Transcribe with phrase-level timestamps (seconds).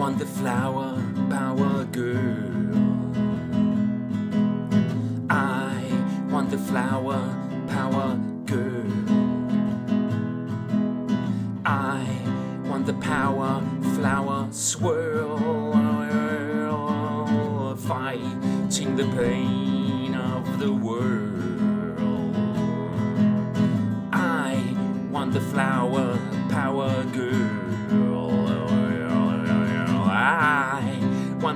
[0.00, 0.96] want the flower
[1.28, 2.48] power girl.
[5.28, 5.82] I
[6.30, 7.20] want the flower
[7.68, 8.90] power girl.
[11.66, 12.06] I
[12.64, 13.62] want the power
[13.96, 15.36] flower swirl,
[17.76, 21.98] fighting the pain of the world.
[24.14, 24.56] I
[25.10, 27.29] want the flower power girl.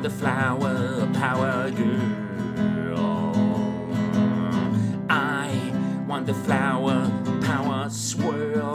[0.02, 3.32] The flower power girl.
[5.08, 5.72] I
[6.08, 7.10] want the flower
[7.42, 8.74] power swirl,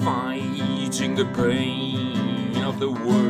[0.00, 3.25] fighting the pain of the world.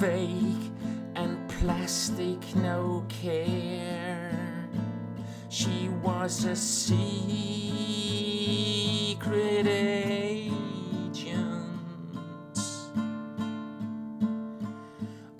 [0.00, 0.72] Fake
[1.14, 4.66] and plastic, no care.
[5.50, 7.26] She was a secret
[9.66, 11.18] agent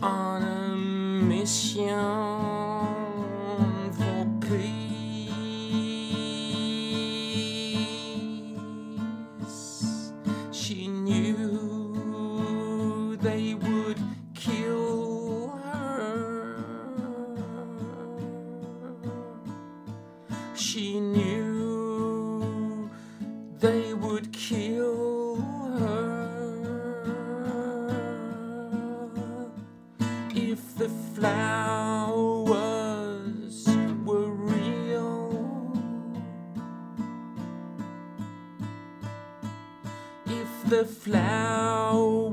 [0.02, 2.49] on a mission
[23.60, 26.30] they would kill her
[30.34, 32.48] if the flowers
[34.06, 35.76] were real.
[40.26, 42.30] If the flowers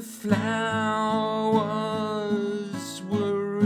[0.00, 1.62] the flowers
[3.10, 3.60] were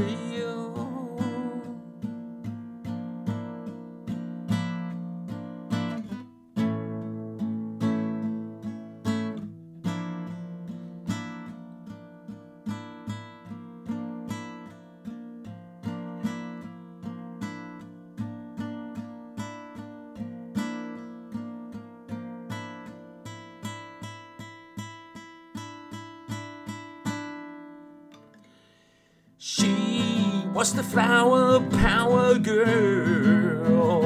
[29.46, 34.02] She was the flower power girl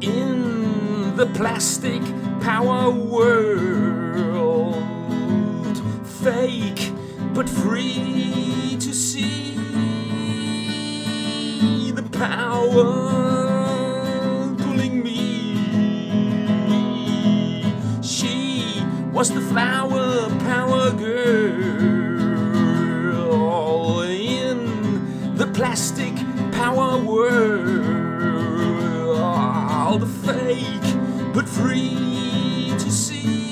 [0.00, 2.00] in the plastic
[2.40, 4.76] power world.
[6.22, 6.92] Fake
[7.34, 9.56] but free to see
[11.90, 12.84] the power
[14.56, 15.56] pulling me.
[18.04, 21.93] She was the flower power girl
[25.74, 26.14] plastic
[26.52, 27.74] power world.
[30.24, 30.94] Fake
[31.34, 33.43] but free to see